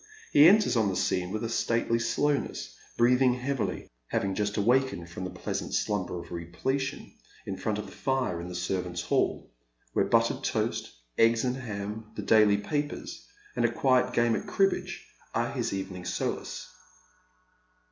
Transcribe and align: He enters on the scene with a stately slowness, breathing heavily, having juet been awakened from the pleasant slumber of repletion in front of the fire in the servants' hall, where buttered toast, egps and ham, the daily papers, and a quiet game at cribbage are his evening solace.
He 0.33 0.49
enters 0.49 0.75
on 0.75 0.89
the 0.89 0.95
scene 0.95 1.29
with 1.29 1.43
a 1.43 1.47
stately 1.49 1.99
slowness, 1.99 2.75
breathing 2.97 3.35
heavily, 3.35 3.87
having 4.07 4.33
juet 4.33 4.55
been 4.55 4.63
awakened 4.63 5.09
from 5.11 5.25
the 5.25 5.29
pleasant 5.29 5.75
slumber 5.75 6.19
of 6.19 6.31
repletion 6.31 7.13
in 7.45 7.55
front 7.55 7.77
of 7.77 7.85
the 7.85 7.91
fire 7.91 8.41
in 8.41 8.47
the 8.49 8.55
servants' 8.55 9.03
hall, 9.03 9.51
where 9.93 10.05
buttered 10.05 10.43
toast, 10.43 10.91
egps 11.19 11.43
and 11.43 11.55
ham, 11.57 12.07
the 12.15 12.23
daily 12.23 12.57
papers, 12.57 13.27
and 13.55 13.63
a 13.63 13.71
quiet 13.71 14.11
game 14.11 14.35
at 14.35 14.47
cribbage 14.47 15.05
are 15.35 15.51
his 15.51 15.71
evening 15.71 16.05
solace. 16.05 16.67